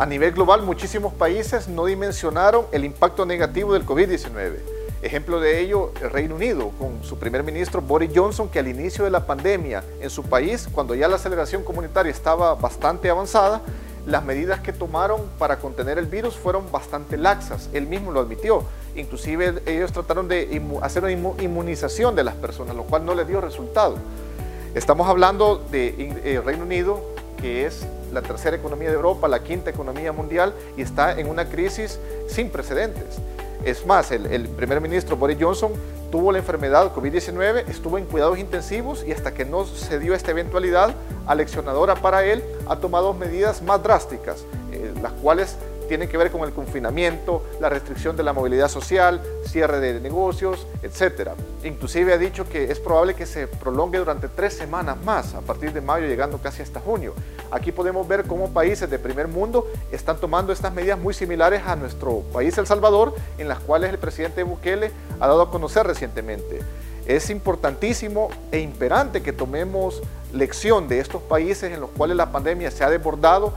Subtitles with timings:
[0.00, 4.56] A nivel global, muchísimos países no dimensionaron el impacto negativo del COVID-19.
[5.02, 9.04] Ejemplo de ello, el Reino Unido, con su primer ministro Boris Johnson, que al inicio
[9.04, 13.60] de la pandemia en su país, cuando ya la aceleración comunitaria estaba bastante avanzada,
[14.06, 17.68] las medidas que tomaron para contener el virus fueron bastante laxas.
[17.74, 18.64] Él mismo lo admitió.
[18.96, 23.42] Inclusive ellos trataron de hacer una inmunización de las personas, lo cual no le dio
[23.42, 23.98] resultado.
[24.74, 27.04] Estamos hablando de eh, Reino Unido,
[27.40, 31.48] que es la tercera economía de Europa, la quinta economía mundial, y está en una
[31.48, 31.98] crisis
[32.28, 33.18] sin precedentes.
[33.64, 35.72] Es más, el, primer ministro Boris Johnson
[36.10, 40.30] tuvo la enfermedad COVID-19, estuvo en cuidados intensivos y hasta que no se dio esta
[40.30, 40.94] eventualidad,
[41.26, 45.56] aleccionadora para él, ha tomado medidas más drásticas, eh, las cuales
[45.90, 50.68] tienen que ver con el confinamiento, la restricción de la movilidad social, cierre de negocios,
[50.84, 51.30] etc.
[51.64, 55.72] Inclusive ha dicho que es probable que se prolongue durante tres semanas más, a partir
[55.72, 57.12] de mayo llegando casi hasta junio.
[57.50, 61.74] Aquí podemos ver cómo países de primer mundo están tomando estas medidas muy similares a
[61.74, 66.60] nuestro país El Salvador, en las cuales el presidente Bukele ha dado a conocer recientemente.
[67.04, 70.00] Es importantísimo e imperante que tomemos
[70.32, 73.54] lección de estos países en los cuales la pandemia se ha desbordado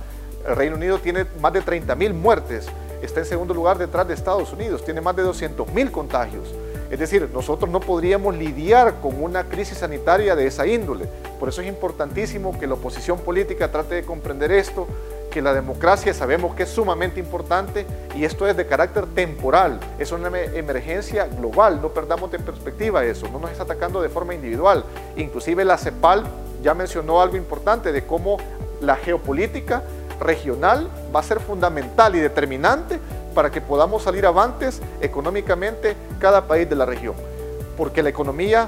[0.48, 2.68] el Reino Unido tiene más de 30.000 muertes,
[3.02, 6.54] está en segundo lugar detrás de Estados Unidos, tiene más de 200.000 contagios.
[6.90, 11.08] Es decir, nosotros no podríamos lidiar con una crisis sanitaria de esa índole.
[11.40, 14.88] Por eso es importantísimo que la oposición política trate de comprender esto,
[15.32, 20.12] que la democracia sabemos que es sumamente importante y esto es de carácter temporal, es
[20.12, 24.86] una emergencia global, no perdamos de perspectiva eso, no nos está atacando de forma individual.
[25.16, 26.24] Inclusive la CEPAL
[26.62, 28.38] ya mencionó algo importante de cómo
[28.80, 29.82] la geopolítica
[30.20, 33.00] regional va a ser fundamental y determinante
[33.34, 37.16] para que podamos salir avantes económicamente cada país de la región.
[37.78, 38.68] Porque la economía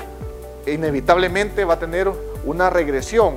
[0.66, 2.12] inevitablemente va a tener
[2.44, 3.36] una regresión,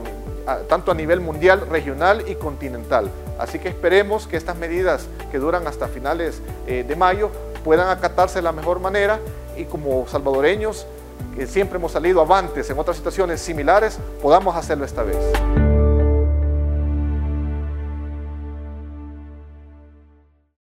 [0.68, 3.10] tanto a nivel mundial, regional y continental.
[3.38, 7.30] Así que esperemos que estas medidas que duran hasta finales eh, de mayo
[7.64, 9.18] puedan acatarse de la mejor manera
[9.56, 10.86] y como salvadoreños,
[11.36, 15.18] que siempre hemos salido avantes en otras situaciones similares, podamos hacerlo esta vez.